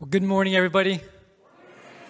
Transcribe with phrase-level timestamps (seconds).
[0.00, 0.94] Well, good morning, everybody.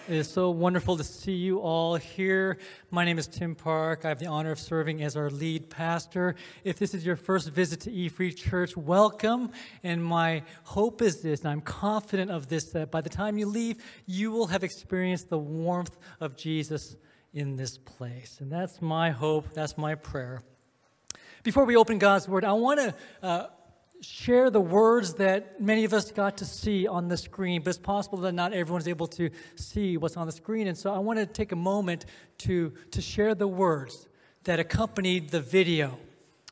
[0.07, 2.57] It is so wonderful to see you all here.
[2.89, 4.05] My name is Tim Park.
[4.05, 6.35] I have the honor of serving as our lead pastor.
[6.63, 9.51] If this is your first visit to E Free Church, welcome.
[9.83, 13.45] And my hope is this, and I'm confident of this, that by the time you
[13.45, 16.95] leave, you will have experienced the warmth of Jesus
[17.33, 18.37] in this place.
[18.39, 20.43] And that's my hope, that's my prayer.
[21.43, 22.95] Before we open God's Word, I want to.
[23.21, 23.47] Uh,
[24.01, 27.77] share the words that many of us got to see on the screen, but it's
[27.77, 30.67] possible that not everyone's able to see what's on the screen.
[30.67, 32.05] And so I want to take a moment
[32.39, 34.07] to, to share the words
[34.43, 35.99] that accompanied the video.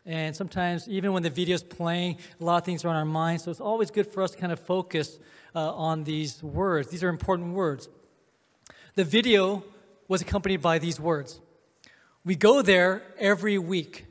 [0.06, 3.06] And sometimes, even when the video is playing, a lot of things are on our
[3.06, 3.44] minds.
[3.44, 5.20] So it's always good for us to kind of focus
[5.56, 6.90] uh, on these words.
[6.90, 7.90] These are important words.
[8.94, 9.64] The video
[10.08, 11.40] was accompanied by these words
[12.23, 14.06] We go there every week,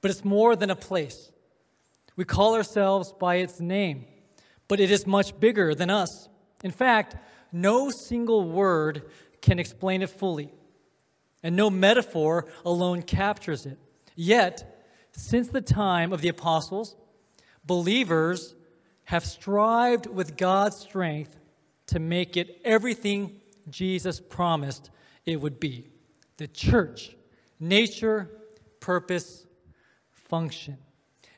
[0.00, 1.30] but it's more than a place.
[2.16, 4.06] We call ourselves by its name,
[4.68, 6.28] but it is much bigger than us.
[6.64, 7.16] In fact,
[7.52, 9.02] no single word
[9.42, 10.52] can explain it fully,
[11.42, 13.78] and no metaphor alone captures it.
[14.14, 16.96] Yet, since the time of the apostles,
[17.64, 18.54] believers
[19.04, 21.38] have strived with God's strength
[21.88, 24.90] to make it everything Jesus promised
[25.24, 25.88] it would be
[26.38, 27.16] the church,
[27.58, 28.30] nature,
[28.80, 29.46] purpose,
[30.10, 30.78] function.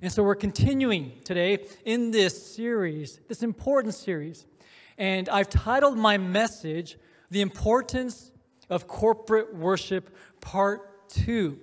[0.01, 4.47] And so we're continuing today in this series, this important series.
[4.97, 6.97] And I've titled my message,
[7.33, 8.31] The Importance
[8.71, 11.59] of Corporate Worship, Part 2.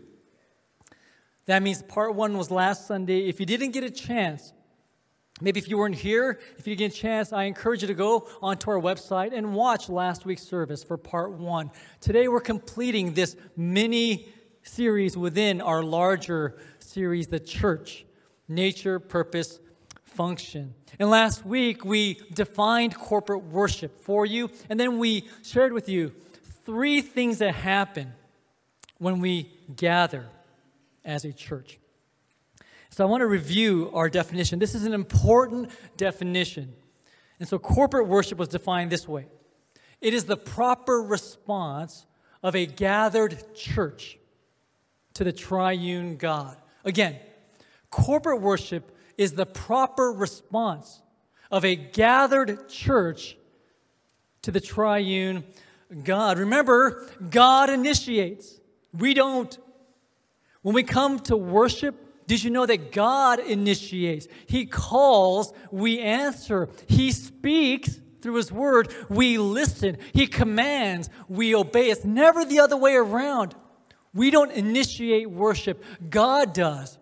[1.45, 3.30] That means part one was last Sunday.
[3.30, 4.52] If you didn't get a chance,
[5.39, 7.94] maybe if you weren't here, if you didn't get a chance, I encourage you to
[7.94, 11.72] go onto our website and watch last week's service for part one.
[12.02, 14.28] Today we're completing this mini
[14.63, 18.06] series within our larger series, The Church
[18.48, 19.60] nature, purpose,
[20.04, 20.74] function.
[21.00, 26.14] And last week, we defined corporate worship for you, and then we shared with you
[26.66, 28.14] three things that happen
[28.98, 30.30] when we gather
[31.03, 31.80] as a church.
[32.90, 34.58] So I want to review our definition.
[34.58, 36.74] This is an important definition.
[37.40, 39.28] And so corporate worship was defined this way
[40.02, 42.06] it is the proper response
[42.44, 44.18] of a gathered church
[45.16, 46.58] to the triune God.
[46.84, 47.18] Again,
[47.95, 51.01] Corporate worship is the proper response
[51.50, 53.38] of a gathered church
[54.41, 55.45] to the triune
[56.03, 56.38] God.
[56.38, 58.59] Remember, God initiates.
[58.91, 59.57] We don't.
[60.61, 64.27] When we come to worship, did you know that God initiates?
[64.45, 66.67] He calls, we answer.
[66.89, 70.00] He speaks through His Word, we listen.
[70.12, 71.91] He commands, we obey.
[71.91, 73.56] It's never the other way around.
[74.13, 76.97] We don't initiate worship, God does.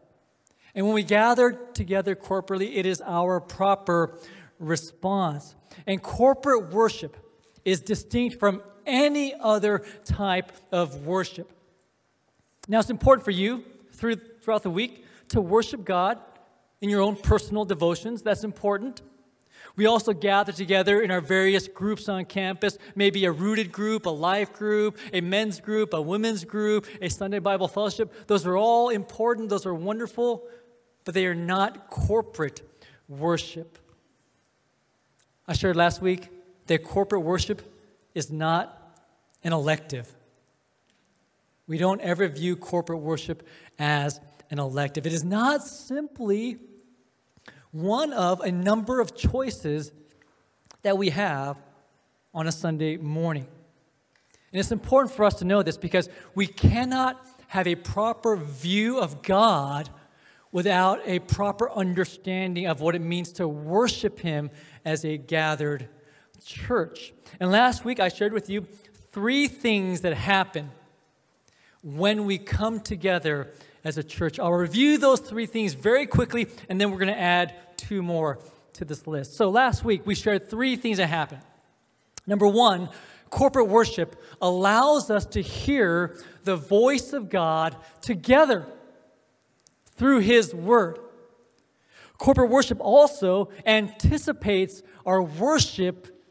[0.76, 4.18] And when we gather together corporately, it is our proper
[4.60, 5.56] response.
[5.86, 7.18] And corporate worship
[7.64, 11.52] is distinct from any other type of worship.
[12.68, 13.64] Now, it's important for you
[13.94, 16.20] through, throughout the week to worship God
[16.82, 18.22] in your own personal devotions.
[18.22, 19.02] That's important.
[19.76, 24.12] We also gather together in our various groups on campus, maybe a rooted group, a
[24.12, 28.28] life group, a men's group, a women's group, a Sunday Bible fellowship.
[28.28, 30.44] Those are all important, those are wonderful
[31.06, 32.62] but they are not corporate
[33.08, 33.78] worship.
[35.48, 36.30] I shared last week
[36.68, 37.62] that corporate worship
[38.14, 38.80] is not
[39.44, 40.14] an elective.
[41.68, 43.48] We don't ever view corporate worship
[43.80, 44.20] as
[44.50, 45.06] an elective.
[45.06, 46.60] It is not simply
[47.72, 49.92] one of a number of choices
[50.84, 51.60] that we have
[52.34, 53.48] on a Sunday morning.
[54.52, 59.00] And it's important for us to know this because we cannot have a proper view
[59.00, 59.90] of God
[60.54, 64.50] without a proper understanding of what it means to worship Him
[64.86, 65.90] as a gathered
[66.46, 67.12] church.
[67.42, 68.66] And last week I shared with you
[69.12, 70.72] three things that happen
[71.82, 73.52] when we come together
[73.84, 74.40] as a church.
[74.40, 78.40] I'll review those three things very quickly, and then we're going to add two more
[78.74, 79.36] to this list.
[79.36, 81.40] So last week we shared three things that happen.
[82.28, 82.90] Number one,
[83.30, 88.66] corporate worship allows us to hear the voice of God together
[90.04, 91.00] through His Word.
[92.18, 96.22] Corporate worship also anticipates our worship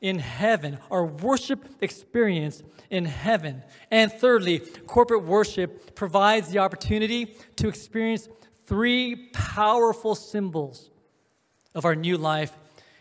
[0.00, 2.60] in heaven, our worship experience
[2.90, 3.62] in heaven.
[3.88, 8.28] And thirdly, corporate worship provides the opportunity to experience
[8.66, 10.90] three powerful symbols
[11.72, 12.52] of our new life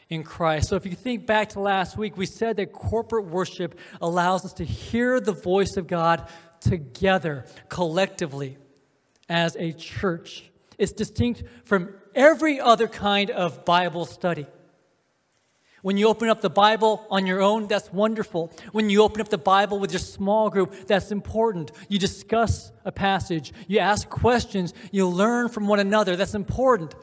[0.10, 0.70] in Christ.
[0.70, 4.54] So if you think back to last week, we said that corporate worship allows us
[4.54, 6.30] to hear the voice of God
[6.62, 8.60] together, collectively
[9.30, 10.50] as a church.
[10.78, 14.48] It's distinct from every other kind of Bible study.
[15.82, 18.52] When you open up the Bible on your own, that's wonderful.
[18.74, 21.72] When you open up the Bible with your small group, that's important.
[21.88, 26.96] You discuss a passage, you ask questions, you learn from one another, that's important.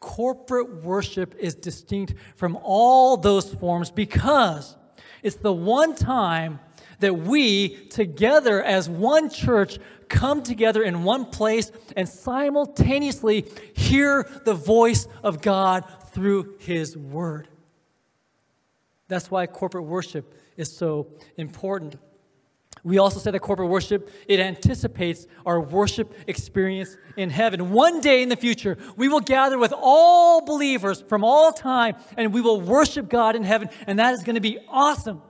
[0.00, 4.76] Corporate worship is distinct from all those forms because
[5.22, 6.58] it's the one time
[7.00, 14.54] that we, together as one church, come together in one place and simultaneously hear the
[14.54, 17.48] voice of God through His Word.
[19.08, 21.96] That's why corporate worship is so important.
[22.82, 27.72] We also say that corporate worship, it anticipates our worship experience in heaven.
[27.72, 32.32] One day in the future, we will gather with all believers from all time and
[32.32, 35.20] we will worship God in heaven, and that is going to be awesome.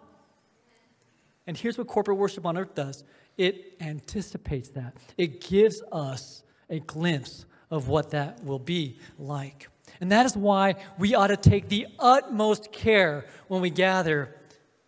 [1.51, 3.03] And here's what corporate worship on earth does
[3.37, 9.69] it anticipates that, it gives us a glimpse of what that will be like.
[10.01, 14.37] And that is why we ought to take the utmost care when we gather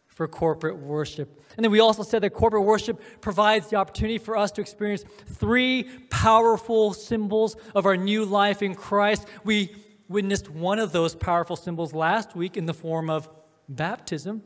[0.06, 1.42] for corporate worship.
[1.56, 5.04] And then we also said that corporate worship provides the opportunity for us to experience
[5.26, 9.26] three powerful symbols of our new life in Christ.
[9.42, 9.74] We
[10.08, 13.28] witnessed one of those powerful symbols last week in the form of
[13.68, 14.44] baptism.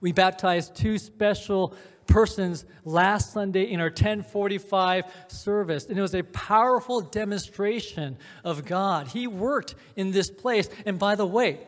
[0.00, 1.74] We baptized two special
[2.06, 5.86] persons last Sunday in our 1045 service.
[5.86, 9.08] And it was a powerful demonstration of God.
[9.08, 10.68] He worked in this place.
[10.84, 11.60] And by the way,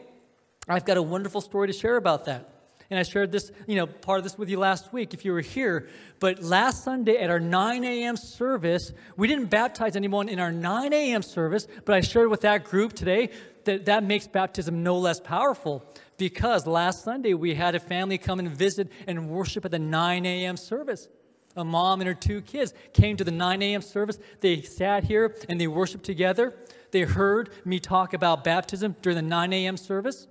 [0.68, 2.54] I've got a wonderful story to share about that.
[2.90, 5.32] And I shared this, you know, part of this with you last week if you
[5.32, 5.88] were here.
[6.20, 8.16] But last Sunday at our 9 a.m.
[8.16, 11.20] service, we didn't baptize anyone in our 9 a.m.
[11.20, 13.30] service, but I shared with that group today
[13.68, 15.84] that that makes baptism no less powerful
[16.16, 20.24] because last Sunday we had a family come and visit and worship at the 9
[20.24, 20.56] a.m.
[20.56, 21.08] service.
[21.54, 23.82] A mom and her two kids came to the 9 a.m.
[23.82, 24.18] service.
[24.40, 26.54] They sat here and they worshiped together.
[26.92, 29.76] They heard me talk about baptism during the 9 a.m.
[29.76, 30.26] service.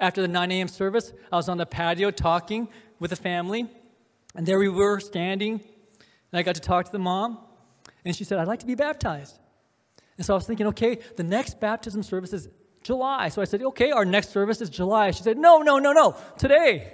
[0.00, 0.68] After the 9 a.m.
[0.68, 2.68] service, I was on the patio talking
[2.98, 3.68] with the family,
[4.34, 7.38] and there we were standing, and I got to talk to the mom,
[8.04, 9.38] and she said, I'd like to be baptized.
[10.16, 12.48] And so I was thinking, okay, the next baptism service is
[12.82, 13.28] July.
[13.30, 15.10] So I said, okay, our next service is July.
[15.10, 16.92] She said, no, no, no, no, today,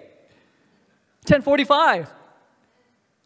[1.27, 2.11] 1045.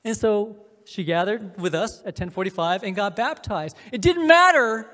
[0.05, 3.76] And so she gathered with us at 1045 and got baptized.
[3.93, 4.88] It didn't matter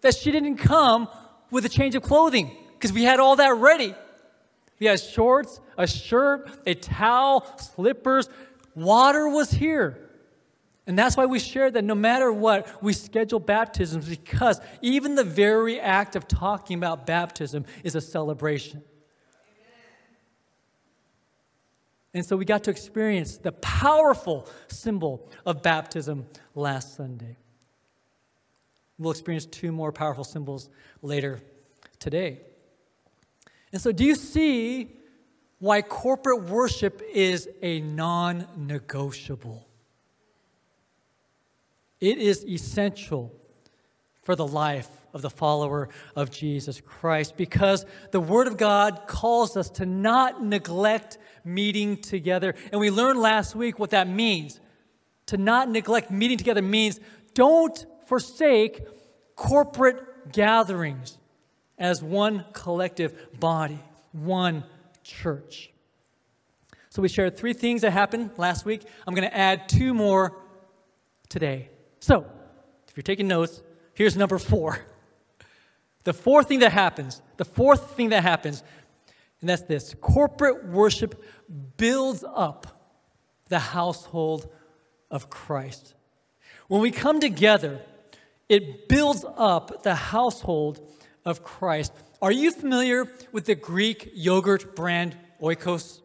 [0.00, 1.08] that she didn't come
[1.50, 3.94] with a change of clothing because we had all that ready.
[4.78, 8.28] We had shorts, a shirt, a towel, slippers.
[8.74, 10.09] Water was here.
[10.90, 15.22] And that's why we share that no matter what, we schedule baptisms because even the
[15.22, 18.82] very act of talking about baptism is a celebration.
[22.12, 26.26] And so we got to experience the powerful symbol of baptism
[26.56, 27.36] last Sunday.
[28.98, 30.70] We'll experience two more powerful symbols
[31.02, 31.40] later
[32.00, 32.40] today.
[33.72, 34.90] And so, do you see
[35.60, 39.69] why corporate worship is a non negotiable?
[42.00, 43.34] It is essential
[44.22, 49.56] for the life of the follower of Jesus Christ because the Word of God calls
[49.56, 52.54] us to not neglect meeting together.
[52.72, 54.60] And we learned last week what that means.
[55.26, 57.00] To not neglect meeting together means
[57.34, 58.82] don't forsake
[59.36, 61.18] corporate gatherings
[61.78, 63.78] as one collective body,
[64.12, 64.64] one
[65.02, 65.70] church.
[66.90, 68.82] So we shared three things that happened last week.
[69.06, 70.36] I'm going to add two more
[71.28, 71.69] today.
[72.00, 72.24] So,
[72.88, 73.62] if you're taking notes,
[73.94, 74.80] here's number four.
[76.04, 78.62] The fourth thing that happens, the fourth thing that happens,
[79.40, 81.22] and that's this corporate worship
[81.76, 82.66] builds up
[83.48, 84.48] the household
[85.10, 85.94] of Christ.
[86.68, 87.80] When we come together,
[88.48, 90.80] it builds up the household
[91.24, 91.92] of Christ.
[92.22, 96.00] Are you familiar with the Greek yogurt brand Oikos?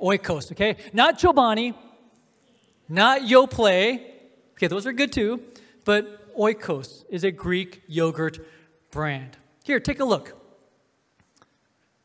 [0.00, 0.76] Oikos, okay?
[0.92, 1.74] Not Chobani,
[2.88, 4.00] not Yoplait,
[4.60, 5.40] Okay, those are good too,
[5.86, 8.46] but Oikos is a Greek yogurt
[8.90, 9.38] brand.
[9.64, 10.36] Here, take a look.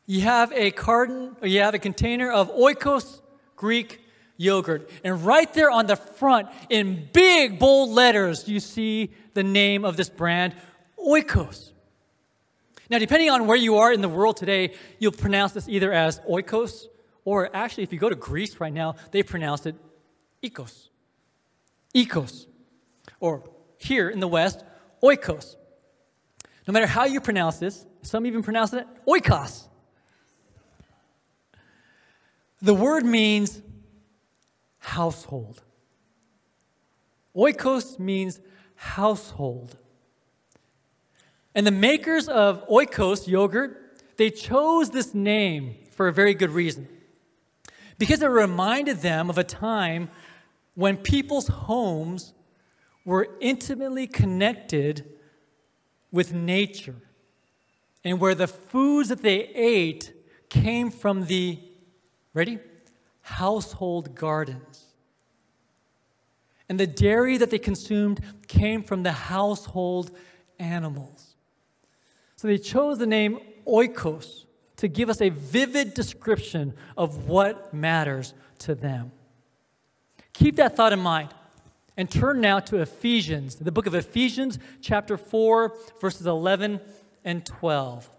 [0.06, 3.20] You have a carton, or you have a container of Oikos
[3.58, 4.00] Greek
[4.38, 4.90] yogurt.
[5.04, 9.98] And right there on the front, in big, bold letters, you see the name of
[9.98, 10.56] this brand,
[10.98, 11.74] Oikos.
[12.90, 16.22] Now, depending on where you are in the world today, you'll pronounce this either as
[16.22, 16.86] Oikos,
[17.26, 19.76] or actually, if you go to Greece right now, they pronounce it
[20.42, 20.88] Ikos.
[21.96, 22.46] Ikos,
[23.20, 23.44] or
[23.78, 24.64] here in the West,
[25.02, 25.56] oikos.
[26.68, 29.68] No matter how you pronounce this, some even pronounce it oikos.
[32.62, 33.62] The word means
[34.80, 35.62] household.
[37.36, 38.40] Oikos means
[38.76, 39.78] household.
[41.54, 46.88] And the makers of oikos yogurt, they chose this name for a very good reason.
[47.98, 50.10] Because it reminded them of a time
[50.76, 52.34] when people's homes
[53.04, 55.06] were intimately connected
[56.12, 56.96] with nature
[58.04, 60.14] and where the foods that they ate
[60.50, 61.60] came from the,
[62.34, 62.60] ready?
[63.22, 64.86] Household gardens.
[66.70, 70.12] And the dairy that they consumed came from the household
[70.60, 71.36] animals.
[72.36, 74.46] So they chose the name oikos
[74.78, 79.12] to give us a vivid description of what matters to them.
[80.38, 81.30] Keep that thought in mind
[81.96, 86.82] and turn now to Ephesians, the book of Ephesians, chapter 4, verses 11
[87.24, 88.10] and 12.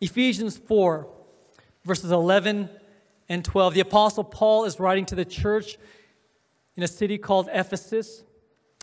[0.00, 1.06] Ephesians 4,
[1.84, 2.68] verses 11
[3.28, 3.74] and 12.
[3.74, 5.78] The Apostle Paul is writing to the church
[6.74, 8.24] in a city called Ephesus,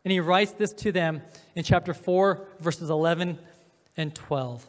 [0.05, 1.21] and he writes this to them
[1.55, 3.37] in chapter 4, verses 11
[3.97, 4.65] and 12.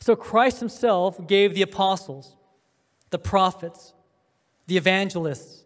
[0.00, 2.34] So Christ himself gave the apostles,
[3.10, 3.92] the prophets,
[4.66, 5.62] the evangelists,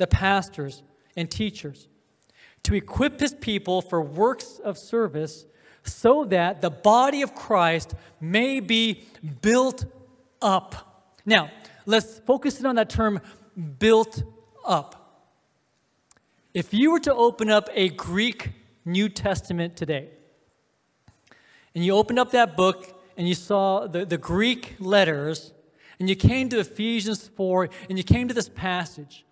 [0.00, 0.82] the pastors,
[1.16, 1.86] and teachers
[2.62, 5.46] to equip his people for works of service
[5.82, 9.04] so that the body of Christ may be
[9.40, 9.84] built
[10.42, 11.14] up.
[11.24, 11.50] Now,
[11.86, 13.20] let's focus in on that term
[13.78, 14.22] built
[14.64, 14.96] up.
[16.52, 18.50] If you were to open up a Greek
[18.84, 20.10] New Testament today,
[21.74, 25.52] and you opened up that book and you saw the, the Greek letters,
[25.98, 29.24] and you came to Ephesians 4, and you came to this passage,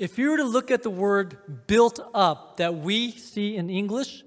[0.00, 4.24] if you were to look at the word built up that we see in English,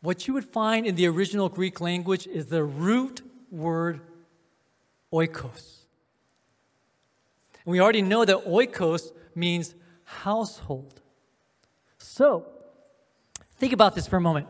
[0.00, 4.00] what you would find in the original Greek language is the root word
[5.12, 5.84] oikos.
[7.64, 11.00] And we already know that oikos means household.
[11.98, 12.48] So,
[13.58, 14.48] think about this for a moment.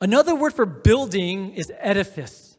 [0.00, 2.56] Another word for building is edifice.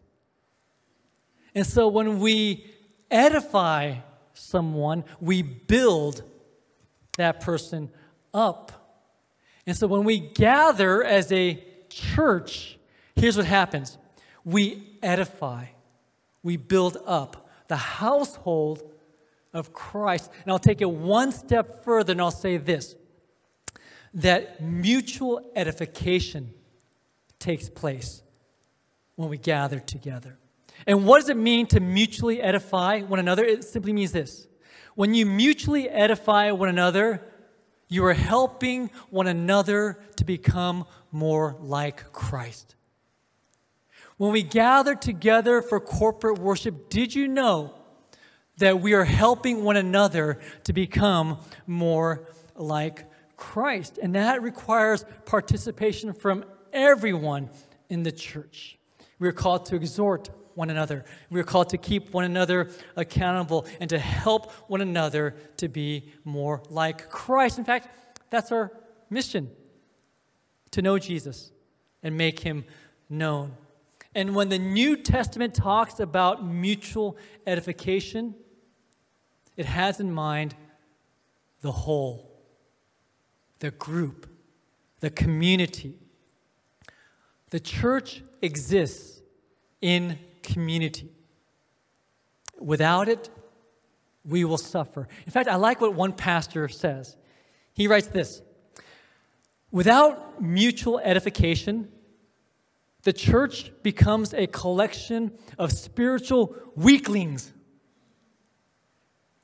[1.55, 2.65] And so when we
[3.09, 3.95] edify
[4.39, 6.23] someone, we build
[7.17, 7.89] that person
[8.33, 8.71] up.
[9.65, 12.77] And so when we gather as a church,
[13.15, 13.97] here's what happens
[14.45, 15.65] we edify,
[16.41, 18.81] we build up the household
[19.53, 20.31] of Christ.
[20.43, 22.95] And I'll take it one step further and I'll say this
[24.15, 26.51] that mutual edification
[27.37, 28.23] takes place
[29.15, 30.39] when we gather together.
[30.87, 33.43] And what does it mean to mutually edify one another?
[33.43, 34.47] It simply means this
[34.95, 37.23] when you mutually edify one another,
[37.87, 42.75] you are helping one another to become more like Christ.
[44.17, 47.73] When we gather together for corporate worship, did you know
[48.57, 53.05] that we are helping one another to become more like
[53.37, 53.97] Christ?
[54.03, 56.43] And that requires participation from
[56.73, 57.49] everyone
[57.87, 58.77] in the church.
[59.17, 61.05] We are called to exhort one another.
[61.29, 66.11] We are called to keep one another accountable and to help one another to be
[66.23, 67.57] more like Christ.
[67.57, 67.87] In fact,
[68.29, 68.71] that's our
[69.09, 69.49] mission
[70.71, 71.51] to know Jesus
[72.03, 72.65] and make him
[73.09, 73.53] known.
[74.13, 78.35] And when the New Testament talks about mutual edification,
[79.57, 80.55] it has in mind
[81.61, 82.31] the whole,
[83.59, 84.29] the group,
[84.99, 85.95] the community
[87.49, 89.21] the church exists
[89.81, 91.09] in community.
[92.59, 93.29] Without it,
[94.25, 95.07] we will suffer.
[95.25, 97.15] In fact, I like what one pastor says.
[97.73, 98.41] He writes this
[99.71, 101.89] Without mutual edification,
[103.03, 107.53] the church becomes a collection of spiritual weaklings,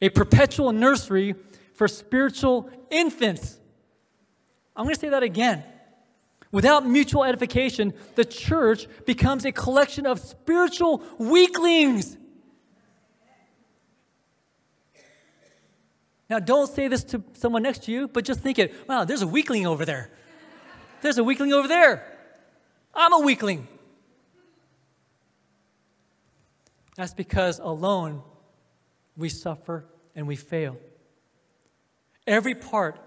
[0.01, 1.35] a perpetual nursery
[1.73, 3.59] for spiritual infants.
[4.75, 5.63] I'm going to say that again.
[6.55, 12.15] Without mutual edification, the church becomes a collection of spiritual weaklings.
[16.29, 19.21] Now, don't say this to someone next to you, but just think it wow, there's
[19.21, 20.09] a weakling over there.
[21.01, 22.07] There's a weakling over there.
[22.93, 23.67] I'm a weakling.
[26.95, 28.23] That's because alone
[29.17, 30.77] we suffer and we fail.
[32.25, 32.97] Every part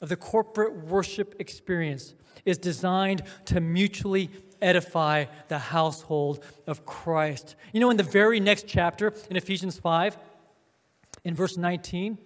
[0.00, 2.14] of the corporate worship experience
[2.44, 7.56] is designed to mutually edify the household of Christ.
[7.72, 10.16] You know, in the very next chapter, in Ephesians 5,
[11.24, 12.18] in verse 19,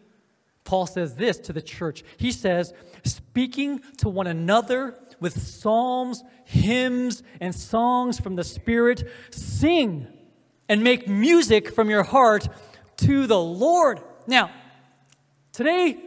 [0.64, 2.02] Paul says this to the church.
[2.16, 10.06] He says, speaking to one another with psalms, hymns, and songs from the Spirit, sing
[10.68, 12.48] and make music from your heart
[12.98, 14.00] to the Lord.
[14.26, 14.50] Now,
[15.52, 15.98] today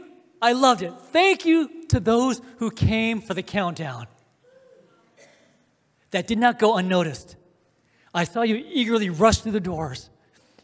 [0.42, 0.94] I loved it.
[1.12, 4.08] Thank you to those who came for the countdown.
[6.12, 7.36] That did not go unnoticed.
[8.14, 10.10] I saw you eagerly rush through the doors.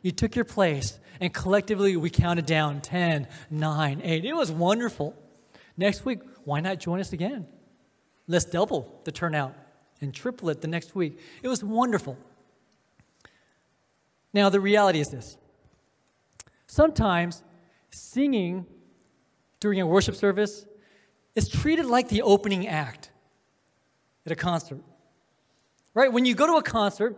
[0.01, 4.25] You took your place, and collectively we counted down 10, 9, 8.
[4.25, 5.15] It was wonderful.
[5.77, 7.48] Next week, why not join us again?
[8.27, 9.53] Let's double the turnout
[10.01, 11.20] and triple it the next week.
[11.44, 12.17] It was wonderful.
[14.34, 15.38] Now, the reality is this
[16.67, 17.44] sometimes
[17.91, 18.65] singing
[19.65, 20.63] during a worship service
[21.34, 23.10] is treated like the opening act
[24.24, 24.79] at a concert.
[25.95, 26.13] Right?
[26.13, 27.15] When you go to a concert,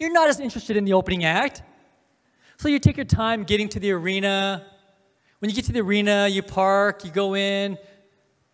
[0.00, 1.62] you're not as interested in the opening act.
[2.56, 4.66] So you take your time getting to the arena.
[5.38, 7.78] When you get to the arena, you park, you go in,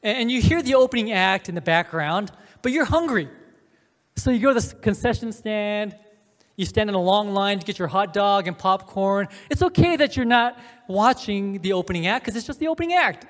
[0.02, 2.30] and you hear the opening act in the background,
[2.60, 3.30] but you're hungry.
[4.16, 5.96] So you go to the concession stand,
[6.56, 9.28] you stand in a long line to get your hot dog and popcorn.
[9.50, 13.26] It's okay that you're not watching the opening act because it's just the opening act.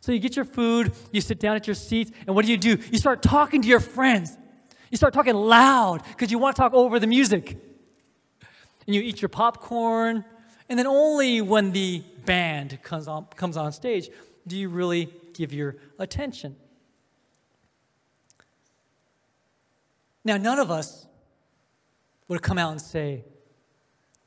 [0.00, 2.56] So you get your food, you sit down at your seats, and what do you
[2.58, 2.78] do?
[2.90, 4.36] You start talking to your friends.
[4.90, 7.52] You start talking loud because you want to talk over the music.
[8.86, 10.24] And you eat your popcorn,
[10.68, 14.10] and then only when the band comes on, comes on stage
[14.46, 16.56] do you really give your attention.
[20.24, 21.07] Now, none of us
[22.28, 23.24] would come out and say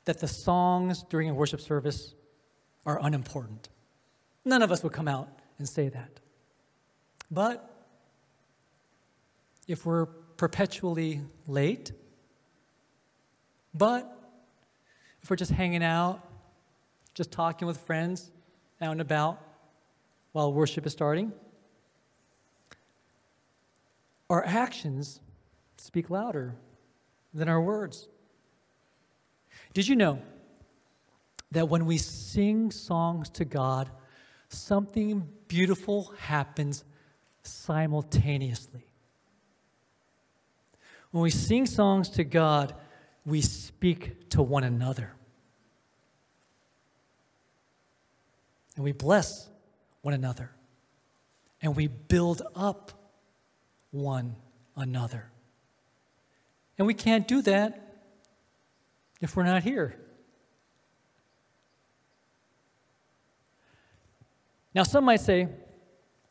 [0.04, 2.14] that the songs during a worship service
[2.84, 3.68] are unimportant.
[4.44, 5.28] None of us would come out
[5.58, 6.20] and say that.
[7.30, 7.68] But
[9.68, 11.92] if we're perpetually late,
[13.72, 14.18] but
[15.22, 16.20] if we're just hanging out,
[17.14, 18.30] just talking with friends
[18.80, 19.40] out and about
[20.32, 21.32] while worship is starting,
[24.28, 25.20] our actions
[25.76, 26.54] speak louder
[27.34, 28.08] than our words.
[29.74, 30.20] Did you know
[31.50, 33.90] that when we sing songs to God,
[34.48, 36.84] something beautiful happens
[37.42, 38.86] simultaneously?
[41.10, 42.74] When we sing songs to God,
[43.24, 45.12] we speak to one another.
[48.76, 49.48] And we bless
[50.00, 50.50] one another.
[51.60, 52.92] And we build up
[53.90, 54.36] one
[54.74, 55.31] another.
[56.78, 57.78] And we can't do that
[59.20, 59.96] if we're not here.
[64.74, 65.48] Now, some might say,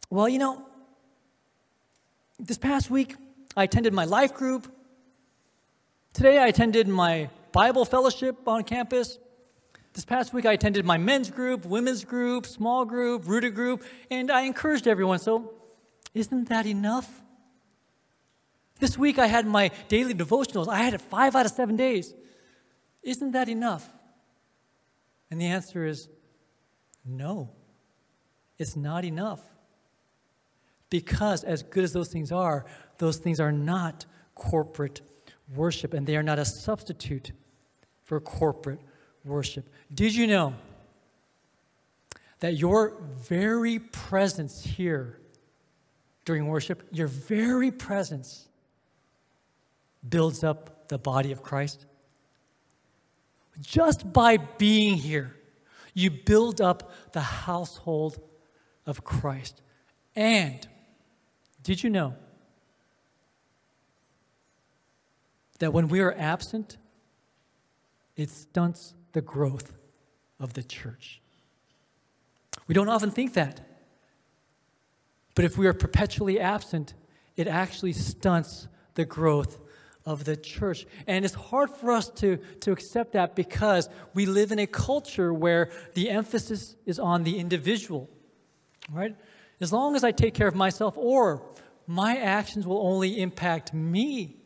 [0.09, 0.65] well, you know,
[2.39, 3.15] this past week
[3.55, 4.67] I attended my life group.
[6.13, 9.19] Today I attended my Bible fellowship on campus.
[9.93, 14.31] This past week I attended my men's group, women's group, small group, rooted group, and
[14.31, 15.19] I encouraged everyone.
[15.19, 15.53] So,
[16.13, 17.21] isn't that enough?
[18.81, 20.67] This week I had my daily devotionals.
[20.67, 22.15] I had it five out of seven days.
[23.03, 23.87] Isn't that enough?
[25.29, 26.09] And the answer is
[27.05, 27.51] no,
[28.57, 29.39] it's not enough.
[30.89, 32.65] Because, as good as those things are,
[32.97, 35.01] those things are not corporate
[35.55, 37.31] worship and they are not a substitute
[38.03, 38.81] for corporate
[39.23, 39.69] worship.
[39.93, 40.55] Did you know
[42.39, 45.19] that your very presence here
[46.25, 48.47] during worship, your very presence,
[50.07, 51.85] builds up the body of Christ?
[53.59, 55.35] Just by being here,
[55.93, 58.19] you build up the household
[58.85, 59.61] of Christ.
[60.15, 60.65] And
[61.63, 62.15] did you know
[65.59, 66.77] that when we are absent,
[68.15, 69.73] it stunts the growth
[70.39, 71.21] of the church?
[72.67, 73.67] We don't often think that.
[75.35, 76.93] But if we are perpetually absent,
[77.35, 79.59] it actually stunts the growth
[80.05, 80.85] of the church.
[81.07, 85.33] And it's hard for us to, to accept that because we live in a culture
[85.33, 88.09] where the emphasis is on the individual,
[88.91, 89.15] right?
[89.59, 91.43] As long as I take care of myself, or
[91.85, 94.37] my actions will only impact me.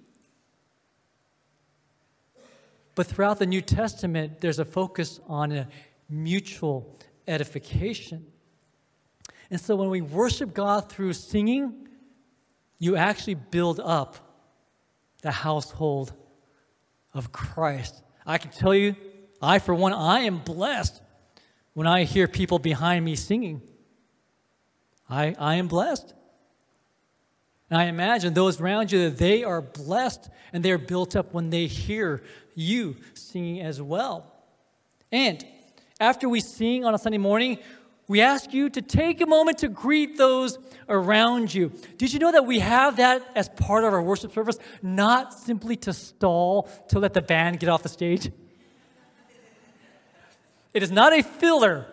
[2.95, 5.67] But throughout the New Testament, there's a focus on a
[6.09, 8.25] mutual edification.
[9.49, 11.87] And so when we worship God through singing,
[12.79, 14.34] you actually build up
[15.21, 16.13] the household
[17.13, 18.01] of Christ.
[18.25, 18.95] I can tell you,
[19.41, 21.01] I, for one, I am blessed
[21.73, 23.61] when I hear people behind me singing.
[25.09, 26.13] I, I am blessed.
[27.69, 31.49] And I imagine those around you that they are blessed and they're built up when
[31.49, 32.23] they hear
[32.53, 34.31] you singing as well.
[35.11, 35.45] And
[35.99, 37.59] after we sing on a Sunday morning,
[38.07, 41.71] we ask you to take a moment to greet those around you.
[41.97, 45.75] Did you know that we have that as part of our worship service, not simply
[45.77, 48.31] to stall to let the band get off the stage?
[50.73, 51.87] It is not a filler.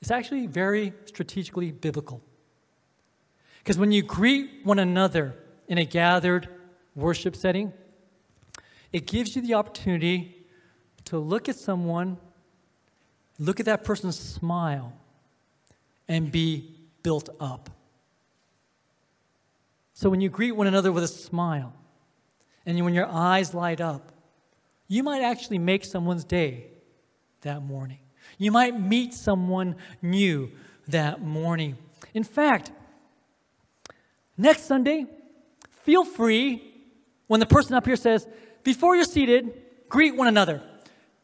[0.00, 2.20] It's actually very strategically biblical.
[3.58, 5.36] Because when you greet one another,
[5.72, 6.48] in a gathered
[6.94, 7.72] worship setting,
[8.92, 10.36] it gives you the opportunity
[11.04, 12.18] to look at someone,
[13.38, 14.92] look at that person's smile,
[16.08, 16.70] and be
[17.02, 17.70] built up.
[19.94, 21.72] So when you greet one another with a smile,
[22.66, 24.12] and when your eyes light up,
[24.88, 26.66] you might actually make someone's day
[27.42, 27.98] that morning.
[28.38, 30.50] You might meet someone new
[30.88, 31.76] that morning.
[32.14, 32.72] In fact,
[34.36, 35.06] next Sunday,
[35.82, 36.62] feel free
[37.26, 38.26] when the person up here says,
[38.64, 40.62] before you're seated, greet one another.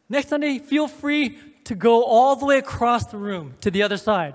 [0.08, 1.38] Next Sunday, feel free
[1.68, 4.34] to go all the way across the room to the other side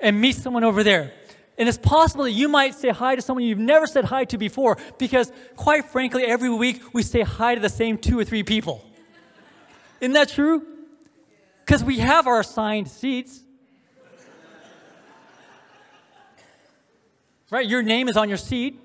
[0.00, 1.12] and meet someone over there.
[1.56, 4.38] And it's possible that you might say hi to someone you've never said hi to
[4.38, 8.42] before because, quite frankly, every week we say hi to the same two or three
[8.42, 8.84] people.
[10.00, 10.66] Isn't that true?
[11.64, 13.40] Because we have our assigned seats.
[17.50, 17.66] Right?
[17.68, 18.80] Your name is on your seat.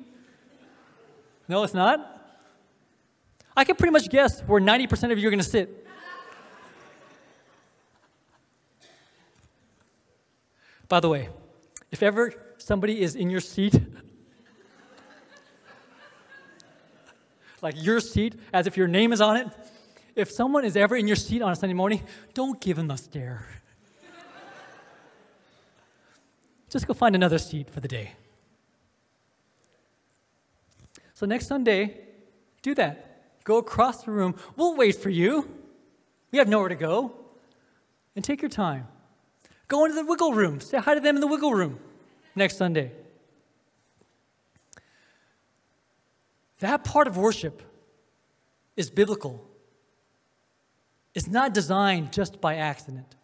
[1.47, 2.09] No, it's not.
[3.57, 5.82] I can pretty much guess where 90% of you are going to sit.
[10.93, 11.29] By the way,
[11.89, 13.73] if ever somebody is in your seat,
[17.63, 19.47] like your seat, as if your name is on it,
[20.15, 22.03] if someone is ever in your seat on a Sunday morning,
[22.35, 23.43] don't give them a stare.
[26.69, 28.11] Just go find another seat for the day.
[31.15, 32.01] So next Sunday,
[32.61, 33.41] do that.
[33.45, 34.35] Go across the room.
[34.55, 35.49] We'll wait for you.
[36.29, 37.13] We have nowhere to go.
[38.15, 38.85] And take your time.
[39.73, 40.59] Go into the wiggle room.
[40.59, 41.79] Say hi to them in the wiggle room
[42.35, 42.91] next Sunday.
[46.59, 47.63] That part of worship
[48.77, 49.43] is biblical.
[51.15, 53.15] It's not designed just by accident.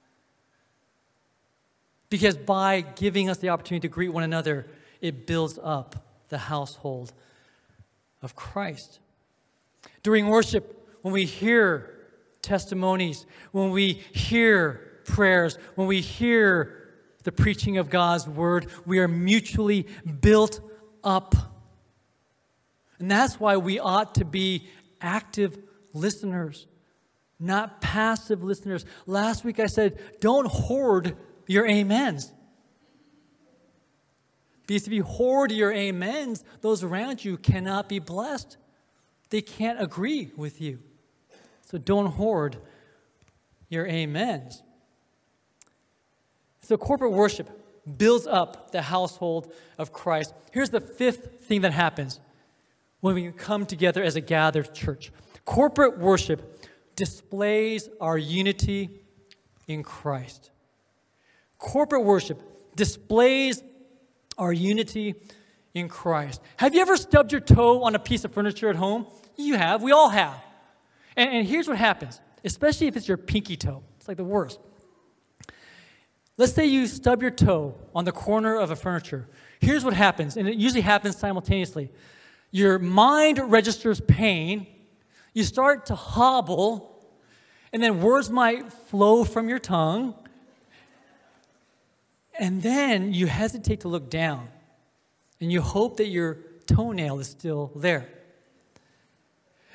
[2.09, 4.65] Because by giving us the opportunity to greet one another,
[5.01, 7.13] it builds up the household
[8.23, 8.97] of Christ.
[10.01, 12.07] During worship, when we hear
[12.41, 16.75] testimonies, when we hear prayers, when we hear
[17.23, 19.87] the preaching of God's word, we are mutually
[20.21, 20.61] built
[21.03, 21.35] up.
[22.99, 24.67] And that's why we ought to be
[25.01, 25.57] active
[25.93, 26.67] listeners,
[27.39, 28.85] not passive listeners.
[29.05, 31.15] Last week I said, don't hoard
[31.47, 32.31] your amens.
[34.67, 38.57] Because if you hoard your amens, those around you cannot be blessed.
[39.29, 40.79] They can't agree with you.
[41.65, 42.57] So don't hoard
[43.67, 44.61] your amens.
[46.69, 47.49] So corporate worship
[47.97, 50.35] builds up the household of Christ.
[50.51, 52.19] Here's the fifth thing that happens
[52.99, 55.11] when we come together as a gathered church
[55.45, 56.63] corporate worship
[56.95, 58.87] displays our unity
[59.67, 60.51] in Christ.
[61.57, 62.39] Corporate worship
[62.75, 63.63] displays
[64.37, 65.15] our unity
[65.73, 66.39] in Christ.
[66.57, 69.07] Have you ever stubbed your toe on a piece of furniture at home?
[69.37, 69.81] You have.
[69.81, 70.39] We all have.
[71.17, 73.81] And, and here's what happens, especially if it's your pinky toe.
[73.97, 74.59] It's like the worst.
[76.39, 79.27] Let's say you stub your toe on the corner of a furniture.
[79.59, 81.91] Here's what happens, and it usually happens simultaneously.
[82.49, 84.65] Your mind registers pain,
[85.33, 87.05] you start to hobble,
[87.73, 90.15] and then words might flow from your tongue,
[92.39, 94.47] and then you hesitate to look down
[95.41, 98.07] and you hope that your toenail is still there.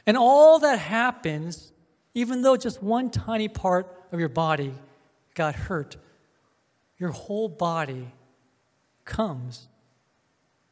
[0.06, 1.72] And all that happens,
[2.14, 4.72] even though just one tiny part of your body
[5.34, 5.98] got hurt,
[7.04, 8.10] your whole body
[9.04, 9.68] comes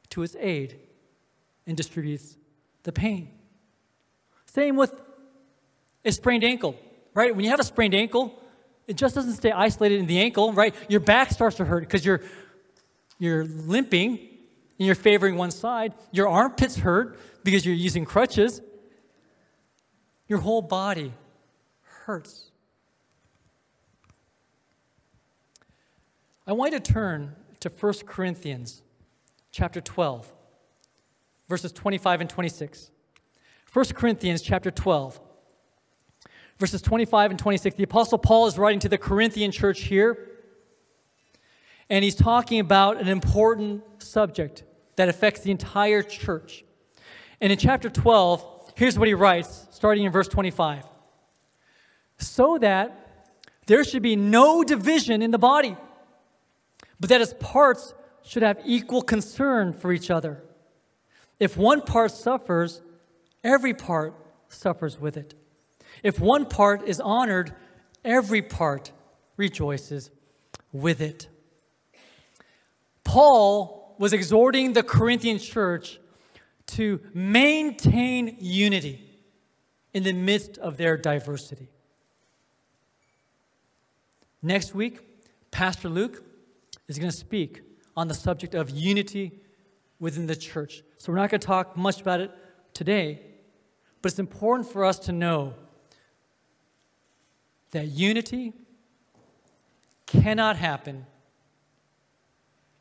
[0.08, 0.80] to its aid
[1.66, 2.38] and distributes
[2.84, 3.28] the pain.
[4.46, 4.94] Same with
[6.06, 6.74] a sprained ankle,
[7.12, 7.36] right?
[7.36, 8.42] When you have a sprained ankle,
[8.86, 10.74] it just doesn't stay isolated in the ankle, right?
[10.88, 12.22] Your back starts to hurt because you're,
[13.18, 15.92] you're limping and you're favoring one side.
[16.12, 18.62] Your armpits hurt because you're using crutches.
[20.28, 21.12] Your whole body
[22.06, 22.51] hurts.
[26.46, 28.82] I want you to turn to 1 Corinthians
[29.50, 30.32] chapter 12,
[31.48, 32.90] verses 25 and 26.
[33.72, 35.20] 1 Corinthians chapter 12
[36.62, 37.74] verses 25 and 26.
[37.74, 40.30] The Apostle Paul is writing to the Corinthian church here,
[41.90, 44.62] and he's talking about an important subject
[44.94, 46.64] that affects the entire church.
[47.40, 50.84] And in chapter 12, here's what he writes, starting in verse 25
[52.18, 53.34] So that
[53.66, 55.76] there should be no division in the body,
[57.02, 60.40] but that its parts should have equal concern for each other.
[61.40, 62.80] If one part suffers,
[63.42, 64.14] every part
[64.48, 65.34] suffers with it.
[66.04, 67.56] If one part is honored,
[68.04, 68.92] every part
[69.36, 70.12] rejoices
[70.70, 71.26] with it.
[73.02, 75.98] Paul was exhorting the Corinthian church
[76.68, 79.04] to maintain unity
[79.92, 81.66] in the midst of their diversity.
[84.40, 85.00] Next week,
[85.50, 86.31] Pastor Luke
[86.88, 87.62] is going to speak
[87.96, 89.32] on the subject of unity
[90.00, 90.82] within the church.
[90.98, 92.30] So we're not going to talk much about it
[92.74, 93.20] today,
[94.00, 95.54] but it's important for us to know
[97.70, 98.52] that unity
[100.06, 101.06] cannot happen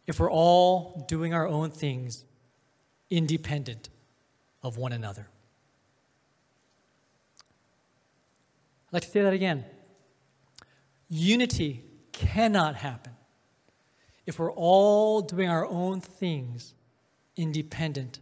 [0.08, 2.26] if we're all doing our own things
[3.10, 3.90] independent
[4.64, 5.28] of one another.
[8.88, 9.64] I'd like to say that again.
[11.08, 13.14] Unity cannot happen
[14.32, 16.74] if we're all doing our own things
[17.36, 18.22] independent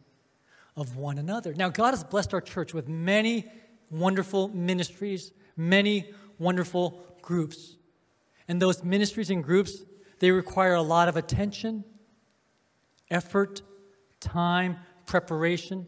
[0.75, 1.53] of one another.
[1.53, 3.45] Now, God has blessed our church with many
[3.91, 7.75] wonderful ministries, many wonderful groups.
[8.47, 9.83] And those ministries and groups,
[10.17, 11.83] they require a lot of attention,
[13.11, 13.61] effort,
[14.19, 15.85] time, preparation.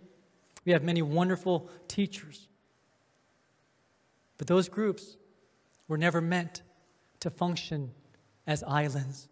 [0.65, 2.47] We have many wonderful teachers.
[4.38, 5.17] But those groups
[5.88, 6.62] were never meant
[7.21, 7.89] to function
[8.45, 9.27] as islands.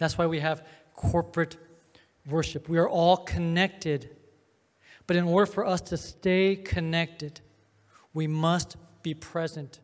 [0.00, 1.56] That's why we have corporate
[2.26, 2.68] worship.
[2.68, 4.08] We are all connected.
[5.06, 7.40] But in order for us to stay connected,
[8.14, 9.78] we must be present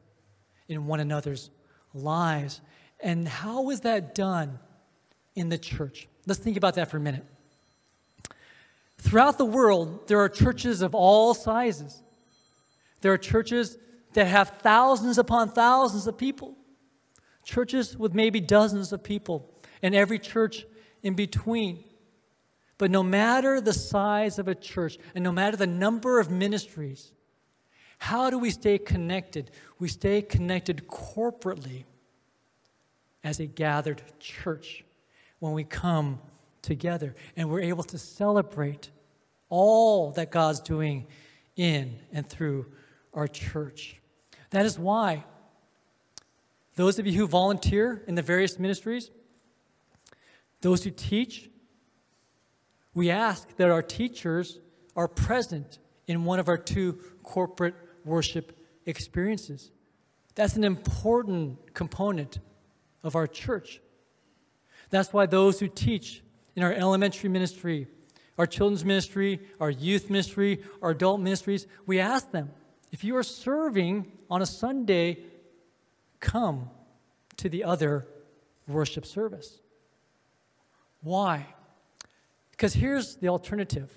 [0.68, 1.50] in one another's
[1.92, 2.62] lives.
[2.98, 4.58] And how is that done
[5.34, 6.08] in the church?
[6.26, 7.24] Let's think about that for a minute.
[8.96, 12.02] Throughout the world, there are churches of all sizes.
[13.02, 13.76] There are churches
[14.14, 16.56] that have thousands upon thousands of people,
[17.44, 19.50] churches with maybe dozens of people,
[19.86, 20.66] and every church
[21.04, 21.84] in between.
[22.76, 27.12] But no matter the size of a church and no matter the number of ministries,
[27.98, 29.52] how do we stay connected?
[29.78, 31.84] We stay connected corporately
[33.22, 34.84] as a gathered church
[35.38, 36.18] when we come
[36.62, 38.90] together and we're able to celebrate
[39.48, 41.06] all that God's doing
[41.54, 42.66] in and through
[43.14, 44.00] our church.
[44.50, 45.24] That is why
[46.74, 49.12] those of you who volunteer in the various ministries,
[50.60, 51.50] those who teach,
[52.94, 54.58] we ask that our teachers
[54.96, 59.70] are present in one of our two corporate worship experiences.
[60.34, 62.38] That's an important component
[63.02, 63.80] of our church.
[64.90, 66.22] That's why those who teach
[66.54, 67.88] in our elementary ministry,
[68.38, 72.50] our children's ministry, our youth ministry, our adult ministries, we ask them
[72.92, 75.18] if you are serving on a Sunday,
[76.20, 76.70] come
[77.36, 78.06] to the other
[78.66, 79.60] worship service.
[81.06, 81.46] Why?
[82.50, 83.96] Because here's the alternative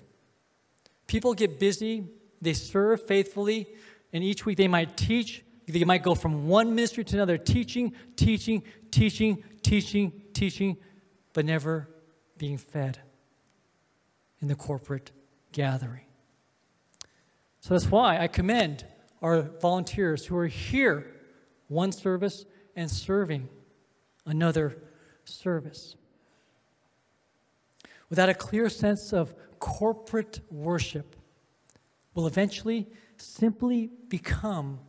[1.08, 2.06] people get busy,
[2.40, 3.66] they serve faithfully,
[4.12, 7.94] and each week they might teach, they might go from one ministry to another, teaching,
[8.14, 10.76] teaching, teaching, teaching, teaching,
[11.32, 11.88] but never
[12.38, 13.00] being fed
[14.40, 15.10] in the corporate
[15.50, 16.04] gathering.
[17.58, 18.84] So that's why I commend
[19.20, 21.10] our volunteers who are here
[21.66, 22.44] one service
[22.76, 23.48] and serving
[24.26, 24.76] another
[25.24, 25.96] service.
[28.10, 31.16] Without a clear sense of corporate worship,
[32.14, 34.80] will eventually simply become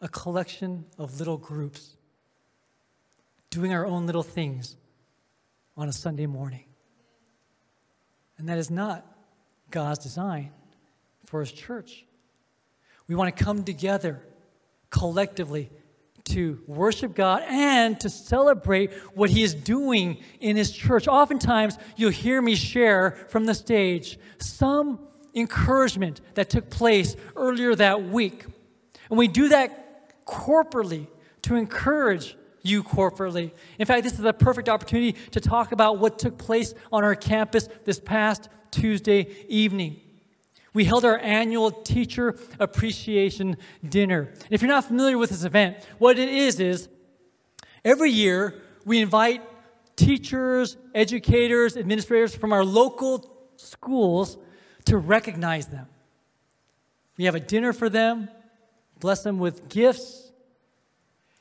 [0.00, 1.96] a collection of little groups
[3.50, 4.76] doing our own little things
[5.76, 6.64] on a Sunday morning.
[8.38, 9.04] And that is not
[9.70, 10.52] God's design
[11.26, 12.06] for His church.
[13.06, 14.22] We want to come together
[14.88, 15.70] collectively
[16.30, 21.06] to worship God and to celebrate what He is doing in His church.
[21.08, 24.98] Oftentimes, you'll hear me share from the stage some
[25.34, 28.44] encouragement that took place earlier that week.
[29.08, 31.06] And we do that corporately
[31.42, 33.52] to encourage you corporately.
[33.78, 37.14] In fact, this is a perfect opportunity to talk about what took place on our
[37.14, 40.00] campus this past Tuesday evening.
[40.72, 43.56] We held our annual teacher appreciation
[43.86, 44.30] dinner.
[44.32, 46.88] And if you're not familiar with this event, what it is is
[47.84, 49.42] every year we invite
[49.96, 54.38] teachers, educators, administrators from our local schools
[54.86, 55.86] to recognize them.
[57.18, 58.30] We have a dinner for them,
[58.98, 60.32] bless them with gifts.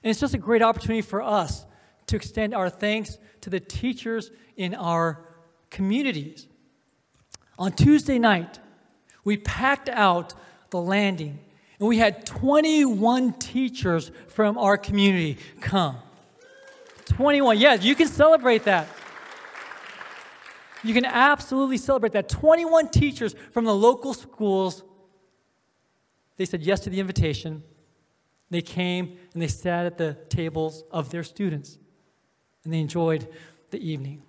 [0.04, 1.66] And it's just a great opportunity for us
[2.08, 5.26] to extend our thanks to the teachers in our
[5.70, 6.48] communities.
[7.58, 8.60] On Tuesday night,
[9.24, 10.34] we packed out
[10.70, 11.40] the landing
[11.80, 15.98] and we had 21 teachers from our community come.
[17.06, 17.58] 21.
[17.58, 18.88] Yes, you can celebrate that.
[20.84, 22.30] You can absolutely celebrate that.
[22.30, 24.84] 21 teachers from the local schools,
[26.38, 27.64] they said yes to the invitation.
[28.50, 31.78] They came and they sat at the tables of their students
[32.64, 33.28] and they enjoyed
[33.72, 34.24] the evening.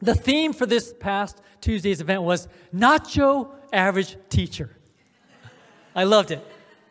[0.00, 4.70] The theme for this past Tuesday's event was Nacho Average Teacher.
[5.94, 6.46] I loved it.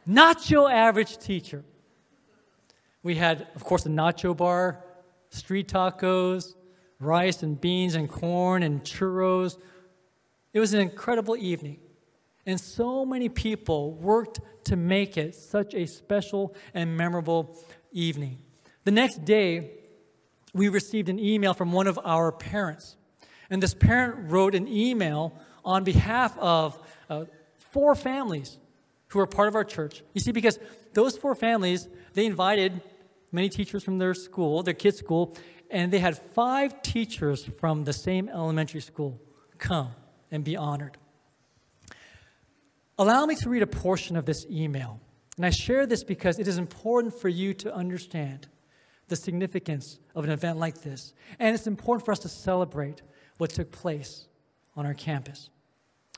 [0.07, 1.63] Nacho Average Teacher.
[3.03, 4.83] We had, of course, a nacho bar,
[5.29, 6.55] street tacos,
[6.99, 9.57] rice and beans and corn and churros.
[10.53, 11.79] It was an incredible evening.
[12.47, 17.57] And so many people worked to make it such a special and memorable
[17.91, 18.39] evening.
[18.83, 19.71] The next day,
[20.55, 22.95] we received an email from one of our parents.
[23.49, 27.25] And this parent wrote an email on behalf of uh,
[27.71, 28.57] four families
[29.09, 30.01] who are part of our church.
[30.13, 30.57] You see, because
[30.93, 32.81] those four families, they invited
[33.33, 35.35] many teachers from their school, their kids' school,
[35.69, 39.19] and they had five teachers from the same elementary school
[39.57, 39.91] come
[40.31, 40.97] and be honored.
[42.97, 45.01] Allow me to read a portion of this email.
[45.35, 48.47] And I share this because it is important for you to understand
[49.07, 51.13] the significance of an event like this.
[51.39, 53.01] And it's important for us to celebrate
[53.37, 54.27] what took place
[54.75, 55.49] on our campus.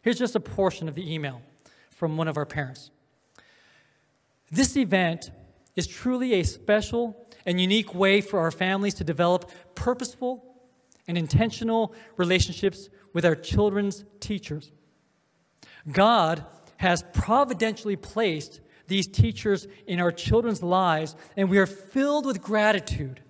[0.04, 1.42] Here's just a portion of the email
[1.90, 2.92] from one of our parents.
[4.52, 5.32] This event
[5.76, 10.44] is truly a special and unique way for our families to develop purposeful
[11.08, 14.72] and intentional relationships with our children's teachers.
[15.92, 16.46] God
[16.78, 23.22] has providentially placed these teachers in our children's lives, and we are filled with gratitude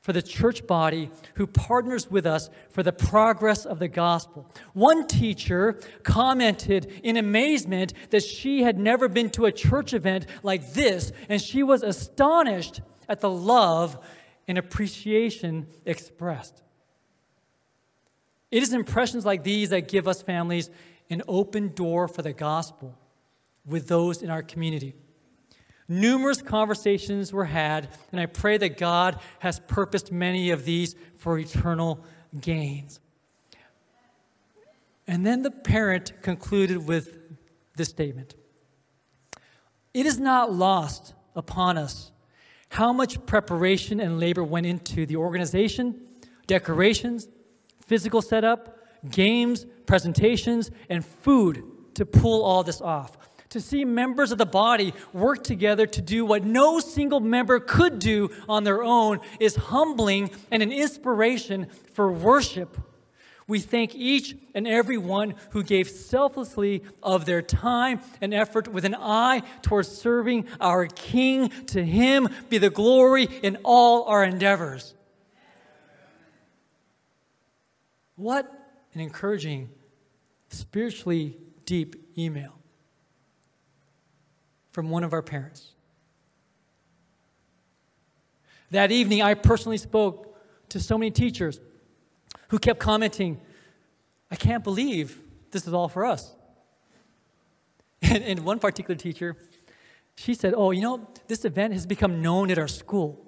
[0.00, 4.50] for the church body who partners with us for the progress of the gospel.
[4.72, 10.72] One teacher commented in amazement that she had never been to a church event like
[10.72, 13.98] this, and she was astonished at the love
[14.48, 16.62] and appreciation expressed.
[18.50, 20.70] It is impressions like these that give us families
[21.10, 22.96] an open door for the gospel
[23.66, 24.94] with those in our community.
[25.88, 31.38] Numerous conversations were had, and I pray that God has purposed many of these for
[31.38, 32.04] eternal
[32.40, 33.00] gains.
[35.06, 37.16] And then the parent concluded with
[37.76, 38.34] this statement
[39.92, 42.12] It is not lost upon us
[42.68, 46.00] how much preparation and labor went into the organization,
[46.46, 47.28] decorations,
[47.84, 48.78] physical setup,
[49.10, 53.18] games, presentations, and food to pull all this off.
[53.50, 57.98] To see members of the body work together to do what no single member could
[57.98, 62.78] do on their own is humbling and an inspiration for worship.
[63.48, 68.84] We thank each and every one who gave selflessly of their time and effort with
[68.84, 71.48] an eye towards serving our King.
[71.66, 74.94] To him be the glory in all our endeavors.
[78.14, 78.48] What
[78.94, 79.70] an encouraging,
[80.50, 82.59] spiritually deep email
[84.72, 85.72] from one of our parents.
[88.70, 90.36] That evening, I personally spoke
[90.68, 91.60] to so many teachers
[92.48, 93.40] who kept commenting,
[94.30, 96.34] I can't believe this is all for us.
[98.02, 99.36] And, and one particular teacher,
[100.16, 103.20] she said, Oh, you know, this event has become known at our school.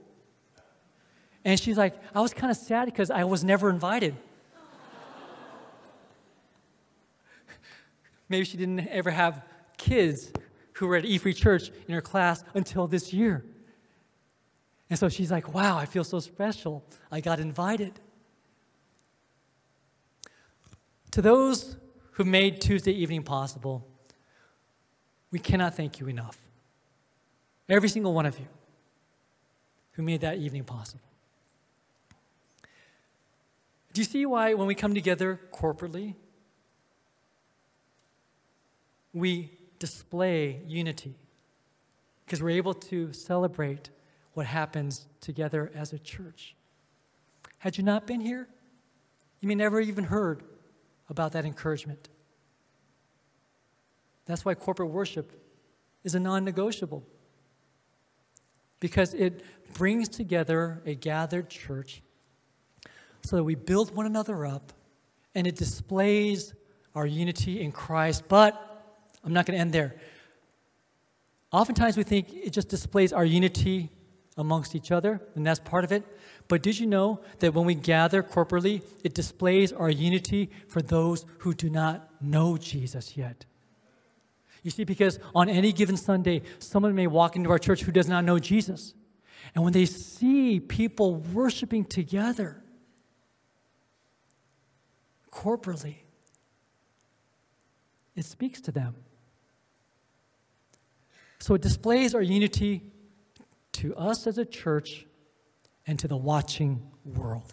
[1.44, 4.16] And she's like, I was kind of sad because I was never invited.
[8.30, 9.44] Maybe she didn't ever have
[9.76, 10.32] kids
[10.82, 13.44] who were at E Free Church in her class until this year.
[14.90, 16.82] And so she's like, wow, I feel so special.
[17.08, 18.00] I got invited.
[21.12, 21.76] To those
[22.14, 23.86] who made Tuesday evening possible,
[25.30, 26.36] we cannot thank you enough.
[27.68, 28.48] Every single one of you
[29.92, 31.04] who made that evening possible.
[33.92, 36.16] Do you see why when we come together corporately,
[39.14, 41.16] we display unity
[42.24, 43.90] because we're able to celebrate
[44.32, 46.54] what happens together as a church.
[47.58, 48.46] Had you not been here,
[49.40, 50.44] you may never even heard
[51.10, 52.08] about that encouragement.
[54.24, 55.32] That's why corporate worship
[56.04, 57.02] is a non negotiable
[58.78, 59.42] because it
[59.74, 62.02] brings together a gathered church
[63.22, 64.72] so that we build one another up
[65.34, 66.54] and it displays
[66.94, 68.71] our unity in Christ, but
[69.24, 69.96] I'm not going to end there.
[71.52, 73.90] Oftentimes we think it just displays our unity
[74.36, 76.02] amongst each other, and that's part of it.
[76.48, 81.26] But did you know that when we gather corporately, it displays our unity for those
[81.38, 83.44] who do not know Jesus yet?
[84.62, 88.08] You see, because on any given Sunday, someone may walk into our church who does
[88.08, 88.94] not know Jesus.
[89.54, 92.62] And when they see people worshiping together
[95.30, 95.96] corporately,
[98.14, 98.94] it speaks to them.
[101.42, 102.82] So it displays our unity
[103.72, 105.06] to us as a church
[105.88, 107.52] and to the watching world.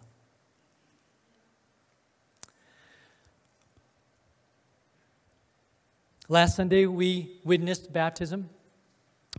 [6.28, 8.52] Last Sunday, we witnessed baptism.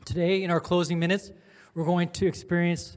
[0.05, 1.31] Today, in our closing minutes,
[1.77, 2.97] we're going to experience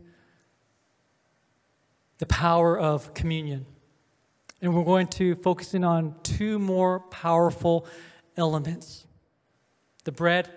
[2.17, 3.67] the power of communion.
[4.59, 7.85] And we're going to focus in on two more powerful
[8.37, 9.05] elements
[10.03, 10.49] the bread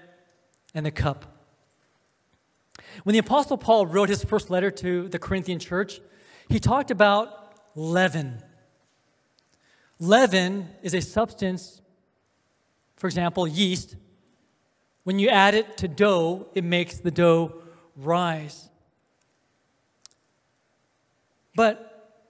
[0.76, 1.24] and the cup.
[3.02, 6.00] When the Apostle Paul wrote his first letter to the Corinthian church,
[6.48, 8.42] he talked about leaven.
[9.98, 11.80] Leaven is a substance
[12.96, 13.96] for example, yeast,
[15.04, 17.54] when you add it to dough, it makes the dough
[17.94, 18.68] rise.
[21.54, 22.20] But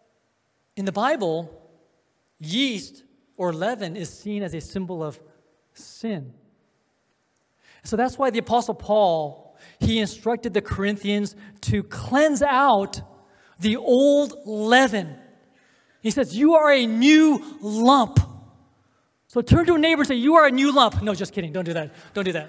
[0.77, 1.51] in the Bible,
[2.39, 3.05] yeast
[3.37, 5.19] or leaven is seen as a symbol of
[5.73, 6.35] sin.
[7.87, 13.01] So that's why the apostle Paul, he instructed the Corinthians to cleanse out
[13.61, 15.17] the old leaven.
[16.03, 18.19] He says, "You are a new lump."
[19.29, 21.03] So turn to a neighbor and say, You are a new lump.
[21.03, 21.53] No, just kidding.
[21.53, 21.93] Don't do that.
[22.15, 22.49] Don't do that.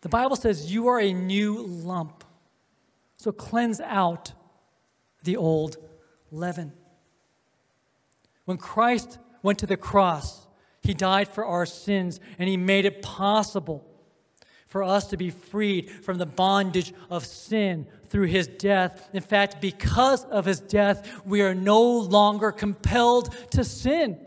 [0.00, 2.24] The Bible says you are a new lump.
[3.16, 4.32] So cleanse out
[5.22, 5.76] the old
[6.30, 6.72] leaven.
[8.44, 10.46] When Christ went to the cross,
[10.82, 13.84] he died for our sins and he made it possible
[14.66, 19.08] for us to be freed from the bondage of sin through his death.
[19.12, 24.18] In fact, because of his death, we are no longer compelled to sin.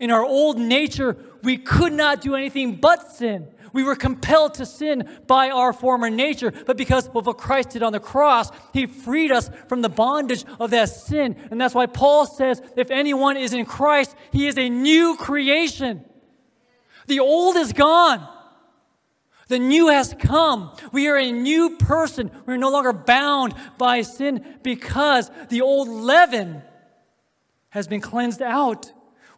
[0.00, 3.48] In our old nature, we could not do anything but sin.
[3.72, 7.82] We were compelled to sin by our former nature, but because of what Christ did
[7.82, 11.36] on the cross, He freed us from the bondage of that sin.
[11.50, 16.04] And that's why Paul says if anyone is in Christ, he is a new creation.
[17.06, 18.28] The old is gone,
[19.48, 20.74] the new has come.
[20.92, 22.30] We are a new person.
[22.46, 26.62] We're no longer bound by sin because the old leaven
[27.70, 28.92] has been cleansed out.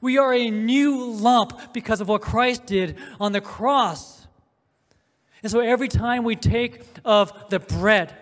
[0.04, 4.26] We are a new lump because of what Christ did on the cross.
[5.42, 8.14] And so every time we take of the bread,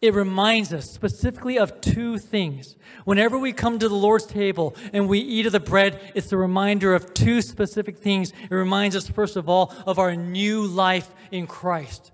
[0.00, 2.76] it reminds us specifically of two things.
[3.04, 6.36] Whenever we come to the Lord's table and we eat of the bread, it's a
[6.36, 8.32] reminder of two specific things.
[8.48, 12.12] It reminds us, first of all, of our new life in Christ.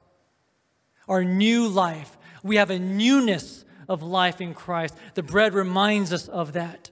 [1.07, 2.17] Our new life.
[2.43, 4.97] We have a newness of life in Christ.
[5.17, 6.92] The bread reminds us of that.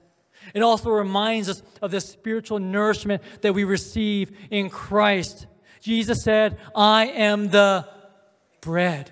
[0.53, 5.47] It also reminds us of the spiritual nourishment that we receive in Christ.
[5.81, 7.87] Jesus said, I am the
[8.61, 9.11] bread.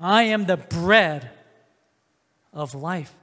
[0.00, 1.30] I am the bread
[2.52, 3.14] of life.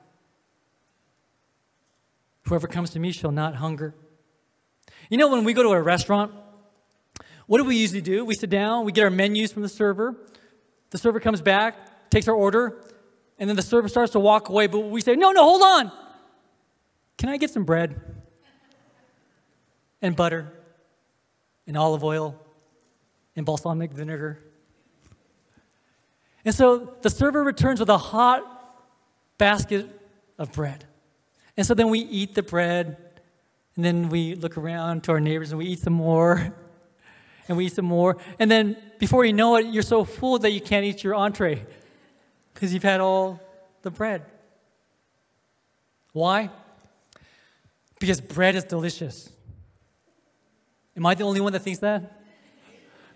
[2.47, 3.95] Whoever comes to me shall not hunger.
[5.09, 6.31] You know, when we go to a restaurant,
[7.47, 8.25] what do we usually do?
[8.25, 10.15] We sit down, we get our menus from the server.
[10.89, 12.81] The server comes back, takes our order,
[13.37, 15.91] and then the server starts to walk away, but we say, No, no, hold on.
[17.17, 17.99] Can I get some bread
[20.01, 20.51] and butter
[21.67, 22.39] and olive oil
[23.35, 24.39] and balsamic vinegar?
[26.43, 28.43] And so the server returns with a hot
[29.37, 29.89] basket
[30.37, 30.85] of bread.
[31.57, 32.97] And so then we eat the bread,
[33.75, 36.53] and then we look around to our neighbors and we eat some more,
[37.47, 38.17] and we eat some more.
[38.39, 41.65] And then before you know it, you're so full that you can't eat your entree
[42.55, 43.39] because you've had all
[43.81, 44.23] the bread.
[46.13, 46.49] Why?
[47.99, 49.29] Because bread is delicious.
[50.95, 52.21] Am I the only one that thinks that?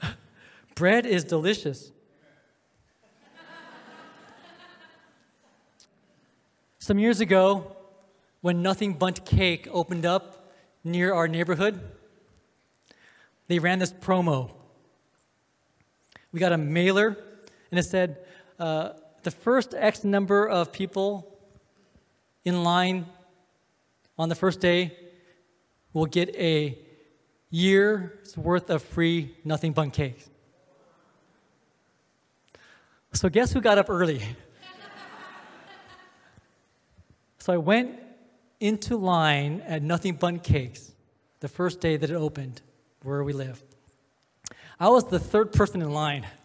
[0.75, 1.91] bread is delicious.
[6.79, 7.77] Some years ago,
[8.41, 10.51] when Nothing Bundt Cake opened up
[10.83, 11.79] near our neighborhood,
[13.47, 14.51] they ran this promo.
[16.33, 17.15] We got a mailer,
[17.71, 18.17] and it said,
[18.59, 18.89] uh,
[19.24, 21.38] the first X number of people
[22.43, 23.05] in line
[24.17, 24.97] on the first day
[25.93, 26.78] will get a
[27.49, 30.30] year's worth of free Nothing Bundt Cakes.
[33.13, 34.22] So, guess who got up early?
[37.41, 37.97] So I went
[38.59, 40.91] into line at Nothing Bundt Cakes
[41.39, 42.61] the first day that it opened
[43.01, 43.63] where we live.
[44.78, 46.28] I was the third person in line.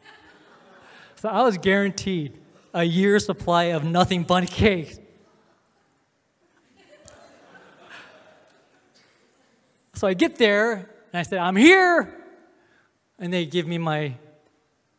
[1.16, 2.38] So I was guaranteed
[2.74, 4.98] a year's supply of Nothing but cake.
[9.94, 12.12] So I get there and I say, I'm here.
[13.18, 14.16] And they give me my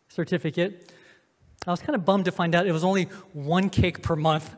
[0.08, 0.90] certificate.
[1.68, 3.04] I was kind of bummed to find out it was only
[3.34, 4.56] one cake per month.